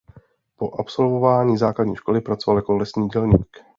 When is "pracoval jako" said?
2.21-2.73